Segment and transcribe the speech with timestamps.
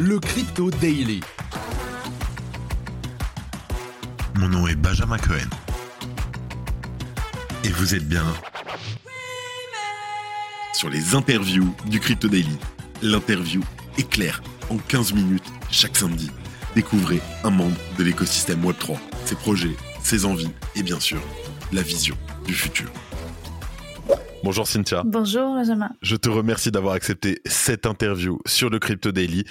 [0.00, 1.20] le Crypto Daily.
[4.36, 5.48] Mon nom est Benjamin Cohen.
[7.62, 8.24] Et vous êtes bien
[10.72, 12.58] sur les interviews du Crypto Daily.
[13.02, 13.62] L'interview
[13.96, 16.30] est claire en 15 minutes chaque samedi.
[16.74, 21.20] Découvrez un membre de l'écosystème Web3, ses projets, ses envies et bien sûr
[21.72, 22.16] la vision
[22.46, 22.90] du futur.
[24.44, 25.02] Bonjour Cynthia.
[25.06, 25.90] Bonjour Benjamin.
[26.02, 29.44] Je te remercie d'avoir accepté cette interview sur le Crypto Daily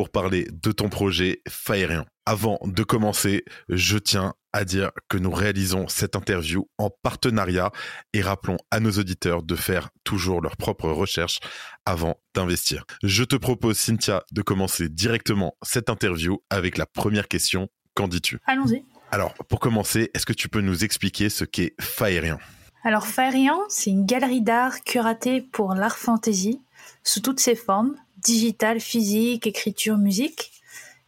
[0.00, 2.06] pour parler de ton projet Faérien.
[2.24, 7.70] Avant de commencer, je tiens à dire que nous réalisons cette interview en partenariat
[8.14, 11.40] et rappelons à nos auditeurs de faire toujours leurs propres recherches
[11.84, 12.86] avant d'investir.
[13.02, 17.68] Je te propose, Cynthia, de commencer directement cette interview avec la première question.
[17.92, 18.38] Qu'en dis-tu?
[18.46, 18.82] Allons-y.
[19.10, 22.38] Alors, pour commencer, est-ce que tu peux nous expliquer ce qu'est Faérien?
[22.84, 26.62] Alors Faerian, c'est une galerie d'art curatée pour l'art fantasy
[27.04, 30.52] sous toutes ses formes, digital, physique, écriture, musique.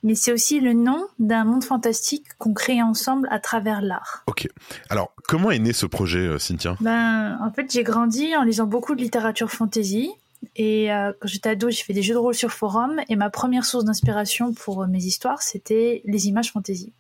[0.03, 4.25] Mais c'est aussi le nom d'un monde fantastique qu'on crée ensemble à travers l'art.
[4.27, 4.49] Ok.
[4.91, 6.77] Alors, comment est né ce projet, euh, Cynthia?
[6.81, 10.11] Ben, en fait, j'ai grandi en lisant beaucoup de littérature fantasy.
[10.57, 13.01] Et euh, quand j'étais ado, j'ai fait des jeux de rôle sur forum.
[13.09, 16.93] Et ma première source d'inspiration pour euh, mes histoires, c'était les images fantasy.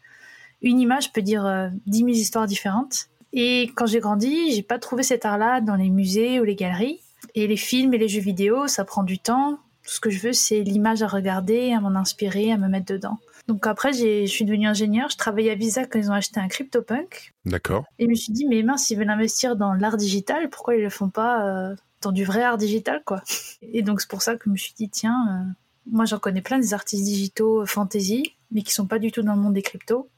[0.62, 3.08] Une image peut dire dix 10 000 histoires différentes.
[3.32, 7.00] Et quand j'ai grandi, j'ai pas trouvé cet art-là dans les musées ou les galeries.
[7.34, 9.58] Et les films et les jeux vidéo, ça prend du temps.
[9.84, 12.92] Tout ce que je veux, c'est l'image à regarder, à m'en inspirer, à me mettre
[12.92, 13.18] dedans.
[13.48, 15.08] Donc après, je suis devenue ingénieur.
[15.10, 17.34] Je travaillais à Visa quand ils ont acheté un CryptoPunk.
[17.44, 17.84] D'accord.
[17.98, 20.82] Et je me suis dit, mais mince, ils veulent investir dans l'art digital, pourquoi ils
[20.82, 23.22] le font pas euh, dans du vrai art digital, quoi?
[23.62, 25.52] Et donc c'est pour ça que je me suis dit, tiens, euh,
[25.90, 29.22] moi j'en connais plein des artistes digitaux euh, fantasy, mais qui sont pas du tout
[29.22, 30.08] dans le monde des cryptos.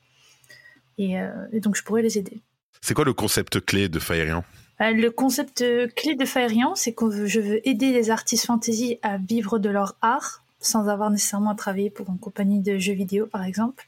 [0.99, 1.17] et
[1.61, 2.43] donc je pourrais les aider.
[2.87, 7.27] C'est quoi le concept clé de Faerian euh, le concept clé de Faerian, c'est que
[7.27, 11.55] je veux aider les artistes fantasy à vivre de leur art sans avoir nécessairement à
[11.55, 13.86] travailler pour une compagnie de jeux vidéo, par exemple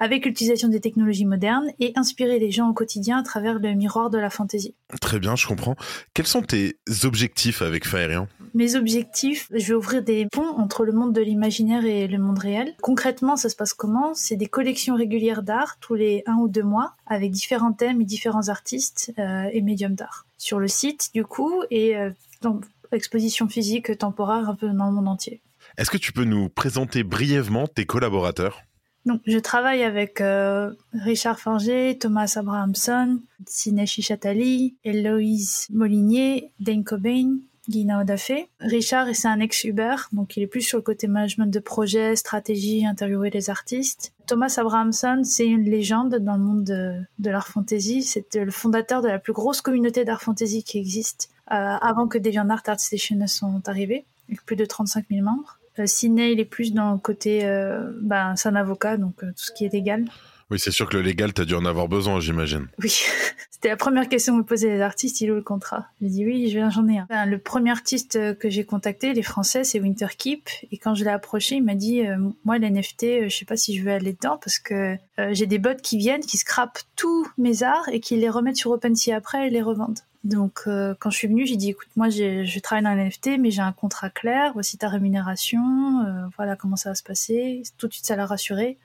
[0.00, 4.10] avec l'utilisation des technologies modernes et inspirer les gens au quotidien à travers le miroir
[4.10, 4.74] de la fantaisie.
[5.00, 5.76] Très bien, je comprends.
[6.14, 10.92] Quels sont tes objectifs avec Faerian Mes objectifs, je vais ouvrir des ponts entre le
[10.92, 12.74] monde de l'imaginaire et le monde réel.
[12.82, 14.14] Concrètement, ça se passe comment?
[14.14, 18.04] C'est des collections régulières d'art tous les un ou deux mois avec différents thèmes et
[18.04, 22.10] différents artistes euh, et médiums d'art sur le site du coup et euh,
[22.40, 22.60] dans
[22.92, 25.40] exposition physique temporaire un peu dans le monde entier.
[25.76, 28.62] Est-ce que tu peux nous présenter brièvement tes collaborateurs?
[29.06, 37.38] Donc, je travaille avec euh, Richard Forger, Thomas Abrahamson, Sineshi Chatali, Héloïse Molinier, Dane Cobain,
[37.68, 38.48] Guina Odafé.
[38.60, 42.84] Richard, c'est un ex-Uber, donc il est plus sur le côté management de projet, stratégie,
[42.84, 44.12] interviewer les artistes.
[44.26, 48.02] Thomas Abrahamson, c'est une légende dans le monde de, l'art fantasy.
[48.02, 52.18] C'est le fondateur de la plus grosse communauté d'art fantasy qui existe euh, avant que
[52.18, 55.59] DeviantArt ArtStation ne sont arrivés, avec plus de 35 000 membres.
[55.80, 59.28] Euh, Ciné, il est plus dans le côté, euh, ben, c'est un avocat, donc euh,
[59.28, 60.04] tout ce qui est légal.
[60.50, 62.66] Oui, c'est sûr que le légal, tu as dû en avoir besoin, j'imagine.
[62.82, 62.90] Oui,
[63.50, 65.86] c'était la première question que me posaient les artistes, il est où le contrat?
[66.00, 67.26] J'ai dit oui, j'en ai un.
[67.26, 70.48] Le premier artiste que j'ai contacté, les Français, c'est Winterkeep.
[70.72, 72.02] Et quand je l'ai approché, il m'a dit,
[72.44, 74.96] moi, l'NFT, je sais pas si je vais aller dedans parce que
[75.30, 78.72] j'ai des bots qui viennent, qui scrapent tous mes arts et qui les remettent sur
[78.72, 80.00] OpenSea après et les revendent.
[80.22, 83.50] Donc, euh, quand je suis venue, j'ai dit, écoute, moi, je travaille dans l'NFT, mais
[83.50, 84.52] j'ai un contrat clair.
[84.52, 86.04] Voici ta rémunération.
[86.04, 87.62] Euh, voilà comment ça va se passer.
[87.78, 88.76] Tout de suite, ça l'a rassuré.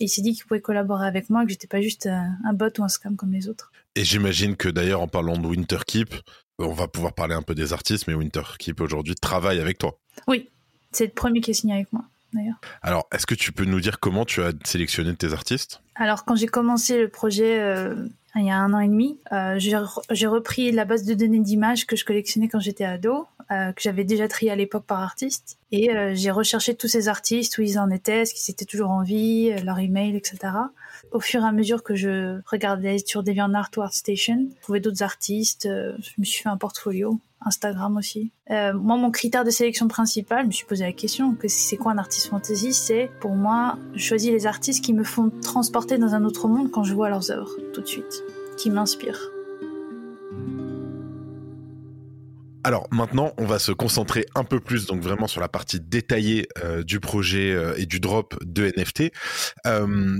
[0.00, 2.52] Et il s'est dit qu'il pouvait collaborer avec moi, que j'étais pas juste un, un,
[2.52, 3.72] bot ou un scam comme les autres.
[3.94, 6.14] Et j'imagine que d'ailleurs, en parlant de Winterkeep,
[6.58, 9.98] on va pouvoir parler un peu des artistes, mais Winterkeep aujourd'hui travaille avec toi.
[10.26, 10.48] Oui,
[10.92, 12.04] c'est le premier qui est signé avec moi.
[12.32, 12.56] D'ailleurs.
[12.82, 15.80] Alors, est-ce que tu peux nous dire comment tu as sélectionné tes artistes?
[15.94, 19.18] Alors, quand j'ai commencé le projet, euh, il y a un an et demi.
[19.32, 23.72] Euh, j'ai repris la base de données d'images que je collectionnais quand j'étais ado, euh,
[23.72, 25.58] que j'avais déjà trié à l'époque par artiste.
[25.76, 28.90] Et euh, j'ai recherché tous ces artistes, où ils en étaient, est-ce qu'ils étaient toujours
[28.90, 30.52] en vie, euh, leur email, etc.
[31.10, 35.02] Au fur et à mesure que je regardais sur DeviantArt ou ArtStation, je trouvais d'autres
[35.02, 37.18] artistes, euh, je me suis fait un portfolio.
[37.44, 38.32] Instagram aussi.
[38.50, 41.76] Euh, moi, mon critère de sélection principal, je me suis posé la question que c'est
[41.76, 45.98] quoi un artiste fantasy C'est pour moi, je choisis les artistes qui me font transporter
[45.98, 48.22] dans un autre monde quand je vois leurs œuvres tout de suite,
[48.56, 49.30] qui m'inspirent.
[52.66, 56.48] Alors maintenant, on va se concentrer un peu plus donc vraiment sur la partie détaillée
[56.64, 59.12] euh, du projet euh, et du drop de NFT.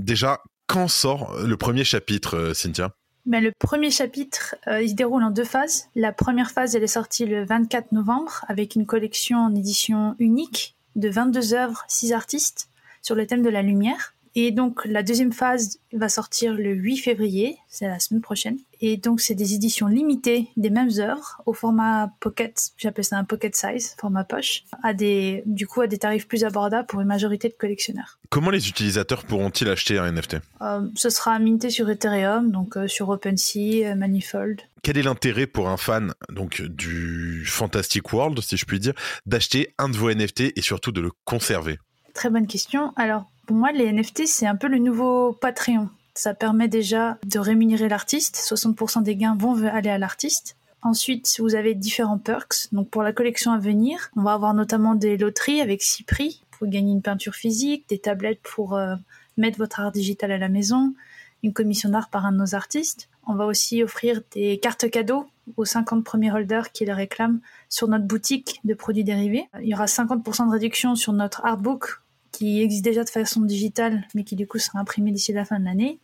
[0.05, 2.91] Déjà, quand sort le premier chapitre, Cynthia?
[3.27, 5.89] Mais le premier chapitre, il se déroule en deux phases.
[5.95, 10.77] La première phase, elle est sortie le 24 novembre avec une collection en édition unique
[10.97, 12.69] de 22 œuvres, 6 artistes
[13.03, 14.15] sur le thème de la lumière.
[14.37, 18.59] Et donc la deuxième phase va sortir le 8 février, c'est la semaine prochaine.
[18.81, 23.25] Et donc c'est des éditions limitées des mêmes œuvres au format pocket, j'appelle ça un
[23.25, 27.07] pocket size, format poche, à des, du coup à des tarifs plus abordables pour une
[27.07, 28.19] majorité de collectionneurs.
[28.29, 32.89] Comment les utilisateurs pourront-ils acheter un NFT euh, Ce sera minté sur Ethereum, donc euh,
[32.89, 34.61] sur OpenSea, euh, Manifold.
[34.83, 38.95] Quel est l'intérêt pour un fan donc du Fantastic World, si je puis dire,
[39.25, 41.79] d'acheter un de vos NFT et surtout de le conserver?
[42.13, 42.93] Très bonne question.
[42.97, 45.89] Alors pour moi, les NFT c'est un peu le nouveau Patreon.
[46.15, 48.37] Ça permet déjà de rémunérer l'artiste.
[48.37, 50.57] 60% des gains vont aller à l'artiste.
[50.83, 52.69] Ensuite, vous avez différents perks.
[52.73, 56.43] Donc pour la collection à venir, on va avoir notamment des loteries avec six prix
[56.51, 58.95] pour gagner une peinture physique, des tablettes pour euh,
[59.37, 60.95] mettre votre art digital à la maison,
[61.43, 63.09] une commission d'art par un de nos artistes.
[63.27, 65.27] On va aussi offrir des cartes cadeaux
[65.57, 69.49] aux 50 premiers holders qui les réclament sur notre boutique de produits dérivés.
[69.61, 72.01] Il y aura 50% de réduction sur notre artbook
[72.35, 75.61] qui existe déjà de façon digitale, mais qui du coup sera imprimé d'ici la fin
[75.61, 76.01] de l'année.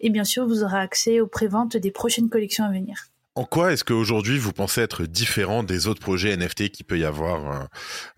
[0.00, 3.08] Et bien sûr, vous aurez accès aux préventes des prochaines collections à venir.
[3.36, 7.04] En quoi est-ce qu'aujourd'hui vous pensez être différent des autres projets NFT qui peut y
[7.04, 7.64] avoir euh,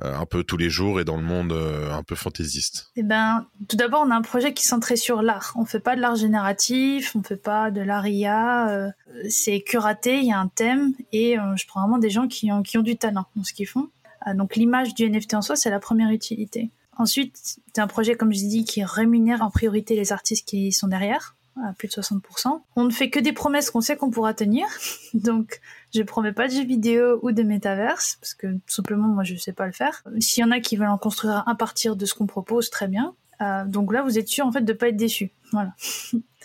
[0.05, 2.91] euh, un peu tous les jours et dans le monde euh, un peu fantaisiste?
[2.97, 5.55] Eh ben, tout d'abord, on a un projet qui est centré sur l'art.
[5.57, 8.93] On fait pas de l'art génératif, on fait pas de l'art IA.
[9.31, 12.63] c'est curaté, il y a un thème et je prends vraiment des gens qui ont,
[12.63, 13.89] qui ont du talent dans ce qu'ils font.
[14.35, 16.71] donc l'image du NFT en soi, c'est la première utilité.
[16.99, 17.37] Ensuite,
[17.73, 21.37] c'est un projet, comme je dis, qui rémunère en priorité les artistes qui sont derrière,
[21.63, 22.61] à plus de 60%.
[22.77, 24.67] On ne fait que des promesses qu'on sait qu'on pourra tenir.
[25.15, 25.61] Donc,
[25.95, 29.37] je promets pas de jeux vidéo ou de métaverse, parce que tout simplement, moi, je
[29.37, 30.03] sais pas le faire.
[30.21, 32.89] S'il y en a qui veulent en construire à partir de ce qu'on propose, très
[32.89, 33.15] bien.
[33.41, 35.33] Euh, donc là, vous êtes sûr, en fait, de pas être déçu.
[35.53, 35.75] Voilà.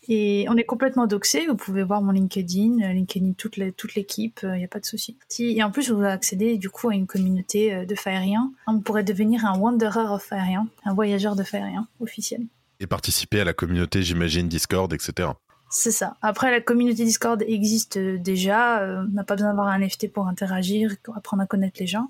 [0.08, 1.46] Et on est complètement doxé.
[1.48, 4.80] Vous pouvez voir mon LinkedIn, euh, LinkedIn toute toute l'équipe, il euh, n'y a pas
[4.80, 5.18] de souci.
[5.40, 8.52] Et en plus, vous accéder du coup à une communauté euh, de Faériens.
[8.68, 12.42] On pourrait devenir un Wanderer of Faérien, un voyageur de Faérien officiel.
[12.80, 15.30] Et participer à la communauté, j'imagine, Discord, etc.
[15.70, 16.18] C'est ça.
[16.22, 18.84] Après, la communauté Discord existe déjà.
[18.84, 22.10] on n'a pas besoin d'avoir un NFT pour interagir, pour apprendre à connaître les gens.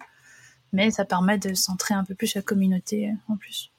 [0.74, 3.72] Mais ça permet de centrer un peu plus la communauté en plus.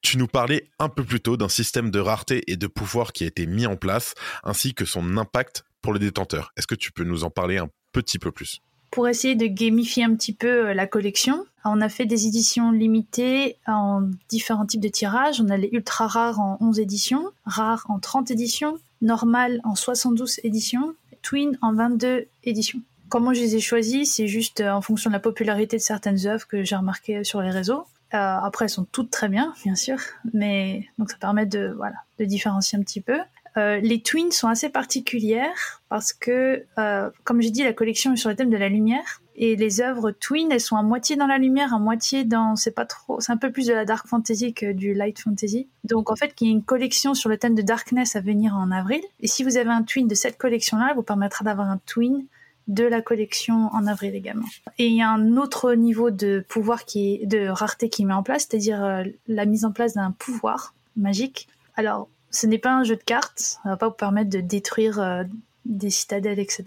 [0.00, 3.24] Tu nous parlais un peu plus tôt d'un système de rareté et de pouvoir qui
[3.24, 4.14] a été mis en place,
[4.44, 6.52] ainsi que son impact pour le détenteur.
[6.56, 8.60] Est-ce que tu peux nous en parler un petit peu plus?
[8.90, 11.44] Pour essayer de gamifier un petit peu euh, la collection.
[11.64, 15.40] On a fait des éditions limitées en différents types de tirages.
[15.42, 20.40] On a les ultra rares en 11 éditions, rares en 30 éditions, normales en 72
[20.44, 22.80] éditions, twin en 22 éditions.
[23.10, 26.26] Comment je les ai choisis C'est juste euh, en fonction de la popularité de certaines
[26.26, 27.84] œuvres que j'ai remarquées sur les réseaux.
[28.14, 29.98] Euh, après, elles sont toutes très bien, bien sûr,
[30.32, 33.18] mais donc ça permet de voilà de différencier un petit peu.
[33.56, 38.16] Euh, les twins sont assez particulières parce que, euh, comme j'ai dit, la collection est
[38.16, 41.26] sur le thème de la lumière et les œuvres twin, elles sont à moitié dans
[41.26, 44.06] la lumière, à moitié dans, c'est pas trop, c'est un peu plus de la dark
[44.06, 45.68] fantasy que du light fantasy.
[45.84, 48.54] Donc en fait, il y a une collection sur le thème de darkness à venir
[48.54, 49.00] en avril.
[49.20, 52.26] Et si vous avez un twin de cette collection-là, elle vous permettra d'avoir un twin
[52.68, 54.46] de la collection en avril également.
[54.78, 58.22] Et il y a un autre niveau de pouvoir qui de rareté qui met en
[58.22, 61.48] place, c'est-à-dire euh, la mise en place d'un pouvoir magique.
[61.76, 65.00] Alors, ce n'est pas un jeu de cartes, ça va pas vous permettre de détruire
[65.00, 65.24] euh,
[65.64, 66.64] des citadelles, etc.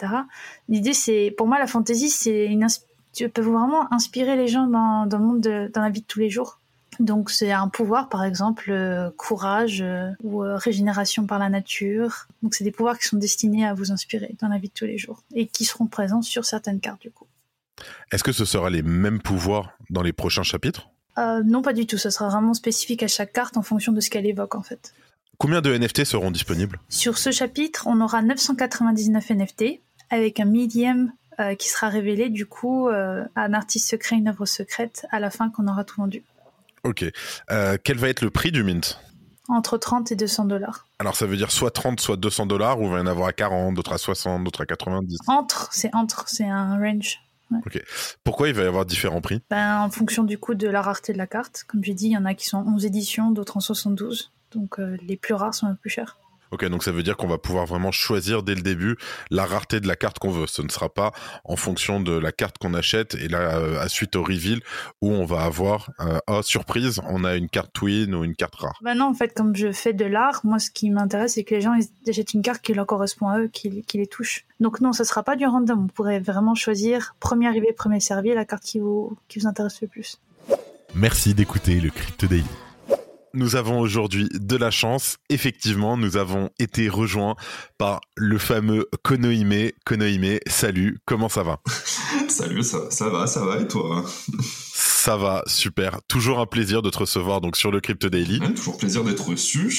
[0.70, 2.66] L'idée, c'est, pour moi, la fantasy, c'est une,
[3.14, 6.06] tu peux vraiment inspirer les gens dans, dans le monde, de, dans la vie de
[6.06, 6.60] tous les jours.
[7.02, 12.28] Donc c'est un pouvoir, par exemple, euh, courage euh, ou euh, régénération par la nature.
[12.44, 14.86] Donc c'est des pouvoirs qui sont destinés à vous inspirer dans la vie de tous
[14.86, 17.26] les jours et qui seront présents sur certaines cartes du coup.
[18.12, 20.90] Est-ce que ce sera les mêmes pouvoirs dans les prochains chapitres?
[21.18, 21.98] Non, pas du tout.
[21.98, 24.94] Ce sera vraiment spécifique à chaque carte en fonction de ce qu'elle évoque en fait.
[25.38, 26.80] Combien de NFT seront disponibles?
[26.90, 29.64] Sur ce chapitre, on aura 999 NFT
[30.10, 31.12] avec un millième
[31.58, 35.68] qui sera révélé du coup un artiste secret, une œuvre secrète à la fin qu'on
[35.68, 36.24] aura tout vendu.
[36.84, 37.06] Ok.
[37.52, 39.00] Euh, quel va être le prix du mint?
[39.48, 40.88] Entre 30 et 200 dollars.
[41.00, 43.28] Alors ça veut dire soit 30, soit 200 dollars, ou il va y en avoir
[43.28, 47.20] à 40, d'autres à 60, d'autres à 90 Entre, c'est entre, c'est un range.
[47.66, 47.84] Ok.
[48.24, 49.42] Pourquoi il va y avoir différents prix?
[49.50, 51.66] Ben, En fonction du coût de la rareté de la carte.
[51.68, 54.32] Comme j'ai dit, il y en a qui sont en 11 éditions, d'autres en 72.
[54.54, 56.18] Donc euh, les plus rares sont les plus chers.
[56.52, 58.98] Ok, donc ça veut dire qu'on va pouvoir vraiment choisir dès le début
[59.30, 60.48] la rareté de la carte qu'on veut.
[60.48, 61.12] Ce ne sera pas
[61.46, 64.62] en fonction de la carte qu'on achète et là, euh, à suite au reveal,
[65.02, 68.56] où on va avoir, euh, oh surprise, on a une carte twin ou une carte
[68.56, 68.78] rare.
[68.82, 71.56] Bah non, en fait, comme je fais de l'art, moi, ce qui m'intéresse, c'est que
[71.56, 74.46] les gens ils achètent une carte qui leur correspond à eux, qui, qui les touche.
[74.60, 75.82] Donc non, ce sera pas du random.
[75.82, 79.82] Vous pourrez vraiment choisir premier arrivé, premier servi, la carte qui vous, qui vous intéresse
[79.82, 80.20] le plus.
[80.94, 82.44] Merci d'écouter le Crypto Daily.
[83.34, 85.18] Nous avons aujourd'hui de la chance.
[85.30, 87.36] Effectivement, nous avons été rejoints
[87.78, 89.72] par le fameux Konohime.
[89.86, 91.60] Konohime, salut, comment ça va?
[92.28, 94.06] Salut, ça, ça va, ça va, et toi?
[94.74, 96.00] Ça va, super.
[96.08, 98.40] Toujours un plaisir de te recevoir donc sur le Crypto Daily.
[98.54, 99.76] toujours plaisir d'être reçu.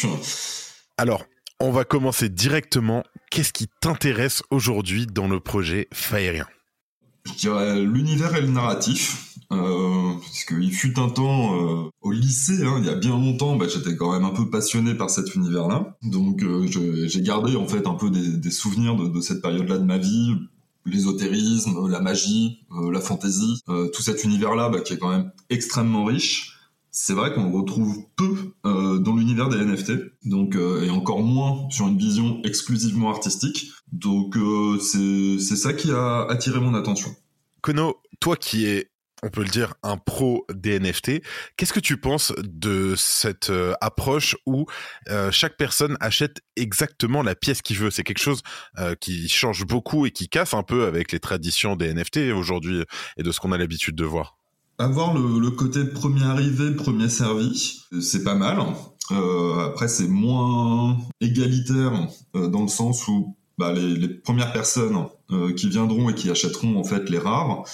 [0.98, 1.24] Alors,
[1.60, 3.04] on va commencer directement.
[3.30, 6.48] Qu'est-ce qui t'intéresse aujourd'hui dans le projet Faérien
[7.24, 9.32] Je dirais l'univers et le narratif.
[9.52, 13.66] Euh, puisqu'il fut un temps euh, au lycée, hein, il y a bien longtemps, bah,
[13.68, 15.96] j'étais quand même un peu passionné par cet univers-là.
[16.02, 19.98] Donc euh, j'ai gardé en fait un peu des, souvenirs de, cette période-là de ma
[19.98, 20.34] vie,
[20.86, 26.04] l'ésotérisme, la magie, euh, la fantaisie, tout cet univers-là bah, qui est quand même extrêmement
[26.04, 26.58] riche.
[26.92, 29.92] C'est vrai qu'on retrouve peu euh, dans l'univers des NFT,
[30.26, 33.72] donc et encore moins sur une vision exclusivement artistique.
[33.90, 34.36] Donc
[34.80, 37.10] c'est c'est ça qui a attiré mon attention.
[37.62, 41.22] Kono, toi qui es on peut le dire, un pro des NFT.
[41.56, 44.66] Qu'est-ce que tu penses de cette euh, approche où
[45.10, 47.90] euh, chaque personne achète exactement la pièce qu'il veut?
[47.90, 48.42] C'est quelque chose
[48.78, 52.84] euh, qui change beaucoup et qui casse un peu avec les traditions des NFT aujourd'hui
[53.16, 54.41] et de ce qu'on a l'habitude de voir.
[54.78, 58.58] Avoir le, côté premier arrivé, premier servi, c'est pas mal.
[59.10, 65.06] après, c'est moins égalitaire dans le sens où bah, les, les, premières personnes
[65.56, 67.64] qui viendront et qui achèteront en fait les rares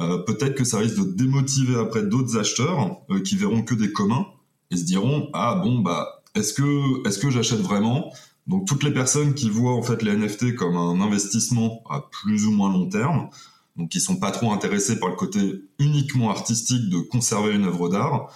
[0.00, 3.92] euh, peut-être que ça risque de démotiver après d'autres acheteurs euh, qui verront que des
[3.92, 4.26] communs
[4.70, 8.12] et se diront ah bon bah est-ce que est-ce que j'achète vraiment?
[8.48, 12.44] Donc toutes les personnes qui voient en fait les NFT comme un investissement à plus
[12.44, 13.28] ou moins long terme
[13.76, 17.88] donc qui sont pas trop intéressés par le côté uniquement artistique de conserver une œuvre
[17.88, 18.28] d'art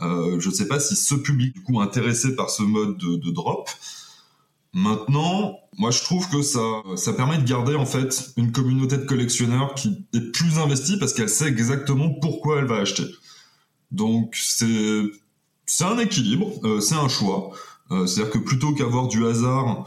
[0.00, 3.16] euh, je ne sais pas si ce public du coup intéressé par ce mode de,
[3.16, 3.68] de drop
[4.74, 9.04] Maintenant, moi je trouve que ça, ça permet de garder en fait une communauté de
[9.04, 13.04] collectionneurs qui est plus investie parce qu'elle sait exactement pourquoi elle va acheter.
[13.92, 15.02] Donc c'est
[15.64, 17.52] c'est un équilibre, euh, c'est un choix.
[17.92, 19.84] Euh, C'est-à-dire que plutôt qu'avoir du hasard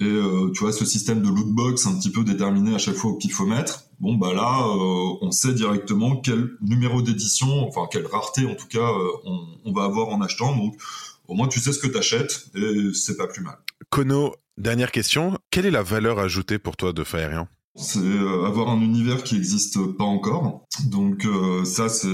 [0.00, 2.96] et euh, tu vois ce système de loot box un petit peu déterminé à chaque
[2.96, 7.88] fois qu'il faut mettre, bon bah là euh, on sait directement quel numéro d'édition, enfin
[7.90, 9.10] quelle rareté en tout cas euh,
[9.64, 10.56] on, va avoir en achetant.
[10.56, 10.76] Donc
[11.28, 13.56] au moins tu sais ce que tu achètes et c'est pas plus mal.
[13.90, 15.38] Kono, dernière question.
[15.50, 19.34] Quelle est la valeur ajoutée pour toi de Faerian c'est euh, avoir un univers qui
[19.34, 20.66] n'existe pas encore.
[20.86, 22.08] Donc euh, ça c'est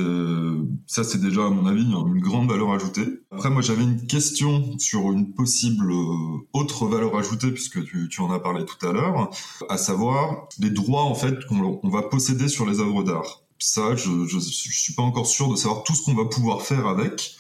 [0.87, 3.07] ça c'est déjà à mon avis une grande valeur ajoutée.
[3.31, 8.21] Après moi j'avais une question sur une possible euh, autre valeur ajoutée puisque tu, tu
[8.21, 9.31] en as parlé tout à l'heure,
[9.69, 13.43] à savoir les droits en fait qu'on va posséder sur les œuvres d'art.
[13.59, 16.87] Ça je, je, suis pas encore sûr de savoir tout ce qu'on va pouvoir faire
[16.87, 17.37] avec.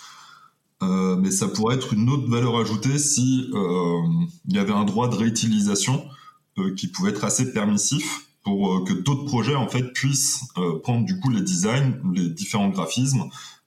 [0.83, 4.03] Euh, mais ça pourrait être une autre valeur ajoutée si euh,
[4.49, 6.05] il y avait un droit de réutilisation
[6.77, 10.45] qui pouvait être assez permissif pour que d'autres projets en fait puissent
[10.83, 13.25] prendre du coup les designs, les différents graphismes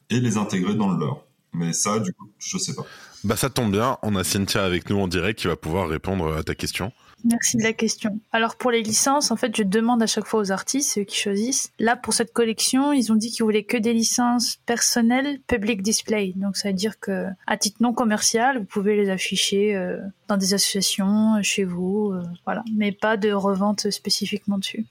[0.10, 1.24] et les intégrer dans le leur.
[1.54, 2.86] Mais ça, du coup, je sais pas.
[3.24, 6.36] Bah ça tombe bien, on a Cynthia avec nous en direct qui va pouvoir répondre
[6.36, 6.92] à ta question.
[7.26, 8.20] Merci de la question.
[8.32, 11.18] Alors pour les licences, en fait, je demande à chaque fois aux artistes, ceux qui
[11.18, 11.72] choisissent.
[11.80, 16.34] Là, pour cette collection, ils ont dit qu'ils voulaient que des licences personnelles public display.
[16.36, 20.38] Donc ça veut dire que à titre non commercial, vous pouvez les afficher euh, dans
[20.38, 24.86] des associations, chez vous, euh, voilà, mais pas de revente spécifiquement dessus.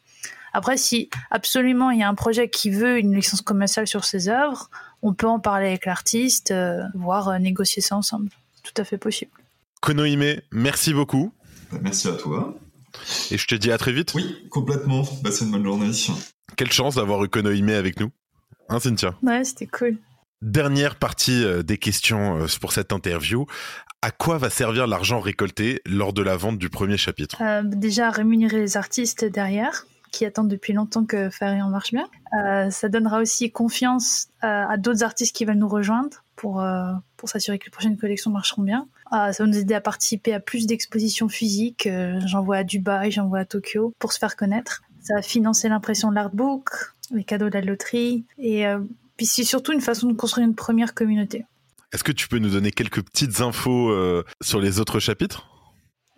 [0.52, 4.28] Après, si absolument il y a un projet qui veut une licence commerciale sur ses
[4.28, 4.70] œuvres,
[5.02, 8.30] on peut en parler avec l'artiste, euh, voire négocier ça ensemble.
[8.64, 9.30] Tout à fait possible.
[9.80, 11.32] Konohime, merci beaucoup.
[11.71, 12.54] Bah, merci à toi.
[13.30, 14.14] Et je te dis à très vite.
[14.14, 15.04] Oui, complètement.
[15.23, 15.90] Passez une bonne journée.
[16.56, 18.11] Quelle chance d'avoir eu Konohime avec nous.
[18.68, 19.14] Hein, Cynthia?
[19.23, 19.99] Ouais, c'était cool.
[20.42, 23.47] Dernière partie euh, des questions euh, pour cette interview.
[24.02, 27.38] À quoi va servir l'argent récolté lors de la vente du premier chapitre?
[27.40, 29.87] Euh, Déjà, rémunérer les artistes derrière
[30.18, 31.30] qui attendent depuis longtemps que
[31.62, 32.09] en marche bien.
[32.71, 36.64] ça donnera aussi confiance à d'autres artistes qui veulent nous rejoindre pour,
[37.16, 38.87] pour s'assurer que les prochaines collections marcheront bien.
[39.11, 41.87] Ça va nous aider à participer à plus d'expositions physiques.
[41.87, 44.83] Euh, j'envoie à Dubaï, j'envoie à Tokyo pour se faire connaître.
[45.02, 46.68] Ça va financer l'impression de l'artbook,
[47.12, 48.25] les cadeaux de la loterie.
[48.38, 48.80] Et euh,
[49.16, 51.44] puis c'est surtout une façon de construire une première communauté.
[51.92, 55.53] Est-ce que tu peux nous donner quelques petites infos euh, sur les autres chapitres?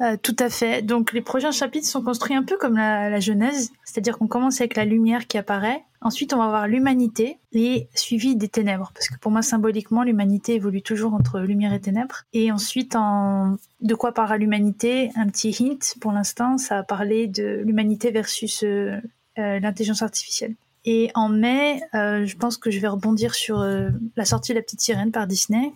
[0.02, 0.82] Euh, tout à fait.
[0.82, 4.60] Donc les prochains chapitres sont construits un peu comme la, la Genèse, c'est-à-dire qu'on commence
[4.60, 9.08] avec la lumière qui apparaît, ensuite on va voir l'humanité et suivi des ténèbres, parce
[9.08, 12.24] que pour moi symboliquement l'humanité évolue toujours entre lumière et ténèbres.
[12.34, 15.10] Et ensuite en de quoi parlera l'humanité?
[15.16, 19.00] Un petit hint pour l'instant, ça a parlé de l'humanité versus euh,
[19.38, 20.56] euh, l'intelligence artificielle.
[20.84, 24.80] Et en mai, je pense que je vais rebondir sur la sortie de La Petite
[24.80, 25.72] Sirène par Disney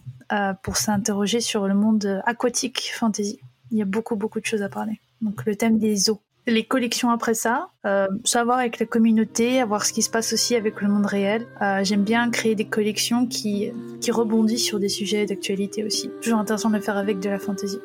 [0.63, 4.69] pour s'interroger sur le monde aquatique fantasy il y a beaucoup, beaucoup de choses à
[4.69, 5.01] parler.
[5.21, 6.21] Donc le thème des eaux.
[6.47, 10.57] Les collections après ça, euh, savoir avec la communauté, voir ce qui se passe aussi
[10.57, 11.47] avec le monde réel.
[11.61, 16.11] Euh, J'aime bien créer des collections qui, qui rebondissent sur des sujets d'actualité aussi.
[16.23, 17.79] Toujours intéressant de le faire avec de la fantaisie.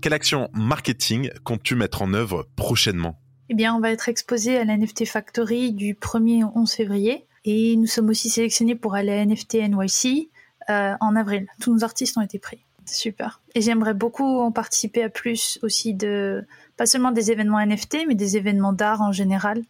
[0.00, 3.16] Quelle action marketing comptes-tu mettre en œuvre prochainement?
[3.50, 7.26] Eh bien, on va être exposé à la NFT Factory du 1er au 11 février.
[7.44, 10.30] Et nous sommes aussi sélectionnés pour aller à NFT NYC
[10.70, 11.46] euh, en avril.
[11.60, 12.64] Tous nos artistes ont été pris.
[12.94, 13.40] Super.
[13.54, 16.44] Et j'aimerais beaucoup en participer à plus aussi de,
[16.76, 19.62] pas seulement des événements NFT, mais des événements d'art en général,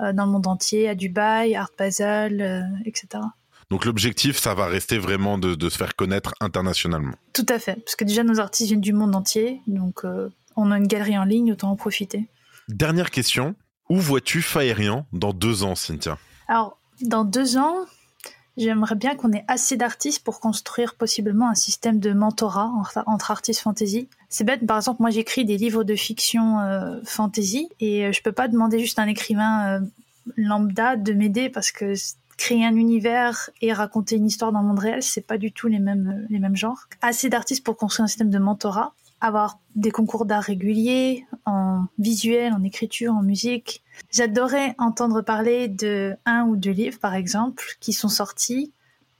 [0.00, 3.24] euh, dans le monde entier, à Dubaï, Art Basel, euh, etc.
[3.70, 7.14] Donc l'objectif, ça va rester vraiment de, de, se faire connaître internationalement.
[7.32, 10.04] Tout à fait, parce que déjà nos artistes viennent du monde entier, donc
[10.56, 12.28] on a une galerie en ligne, autant en profiter.
[12.68, 13.54] Dernière question,
[13.88, 16.18] où vois-tu Faérian dans deux ans, Cynthia?
[16.48, 17.86] Alors, dans deux ans,
[18.56, 22.70] j'aimerais bien qu'on ait assez d'artistes pour construire possiblement un système de mentorat
[23.06, 24.08] entre artistes fantasy.
[24.28, 28.22] C'est bête, par exemple, moi j'écris des livres de fiction euh, fantasy et euh, je
[28.22, 29.80] peux pas demander juste à un écrivain euh,
[30.36, 31.94] lambda de m'aider parce que
[32.38, 35.68] créer un univers et raconter une histoire dans le monde réel, c'est pas du tout
[35.68, 36.88] les mêmes les mêmes genres.
[37.02, 38.92] Assez d'artistes pour construire un système de mentorat
[39.22, 43.82] avoir des concours d'art réguliers en visuel, en écriture, en musique.
[44.10, 48.72] J'adorais entendre parler de un ou deux livres, par exemple, qui sont sortis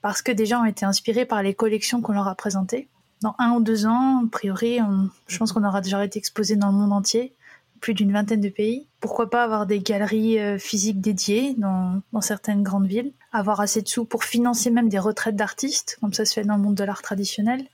[0.03, 2.89] parce que des gens ont été inspirés par les collections qu'on leur a présentées.
[3.23, 4.81] Dans un ou deux ans, a priori,
[5.29, 7.33] je pense qu'on aura déjà été exposé dans le monde entier,
[7.81, 8.89] plus d'une vingtaine de pays.
[8.99, 13.83] Pourquoi pas avoir des galeries euh, physiques dédiées dans, dans certaines grandes villes, avoir assez
[13.83, 16.75] de sous pour financer même des retraites d'artistes, comme ça se fait dans le monde
[16.75, 17.65] de l'art traditionnel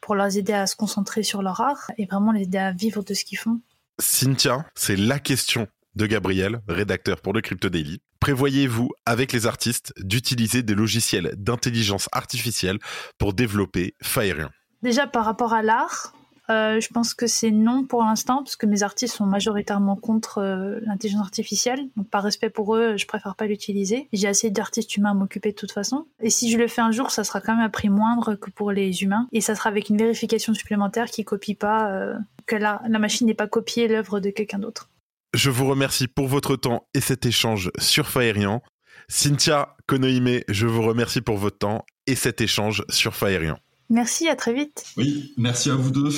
[0.00, 3.02] pour leur aider à se concentrer sur leur art et vraiment les aider à vivre
[3.02, 3.60] de ce qu'ils font.
[3.98, 8.00] Cynthia, c'est la question de Gabriel, rédacteur pour le Crypto Daily.
[8.20, 12.78] Prévoyez-vous, avec les artistes, d'utiliser des logiciels d'intelligence artificielle
[13.18, 14.50] pour développer Faerien
[14.82, 16.14] Déjà, par rapport à l'art,
[16.50, 20.38] euh, je pense que c'est non pour l'instant, parce que mes artistes sont majoritairement contre
[20.38, 21.88] euh, l'intelligence artificielle.
[21.96, 24.08] Donc, par respect pour eux, je préfère pas l'utiliser.
[24.12, 26.06] J'ai assez d'artistes humains à m'occuper de toute façon.
[26.20, 28.50] Et si je le fais un jour, ça sera quand même à prix moindre que
[28.50, 29.28] pour les humains.
[29.32, 32.14] Et ça sera avec une vérification supplémentaire qui copie pas, euh,
[32.46, 34.90] que la, la machine n'est pas copiée l'œuvre de quelqu'un d'autre.
[35.34, 38.62] Je vous remercie pour votre temps et cet échange sur Faerian.
[39.08, 43.58] Cynthia Konohime, je vous remercie pour votre temps et cet échange sur Faerian.
[43.90, 44.84] Merci, à très vite.
[44.96, 46.10] Oui, merci à vous deux.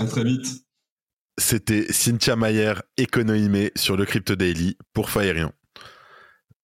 [0.00, 0.46] À très vite.
[1.38, 5.52] C'était Cynthia Mayer, Econoïmé sur le Crypto Daily pour Faerian.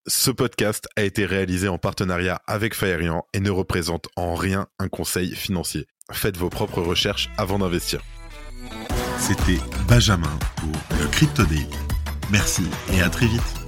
[0.08, 4.88] Ce podcast a été réalisé en partenariat avec Faerian et ne représente en rien un
[4.88, 5.86] conseil financier.
[6.10, 8.02] Faites vos propres recherches avant d'investir.
[9.18, 11.68] C'était Benjamin pour le Crypto Daily.
[12.30, 13.61] Merci et à très vite.